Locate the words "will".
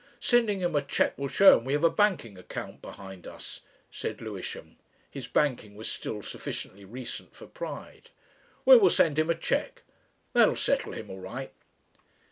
1.15-1.27, 8.77-8.89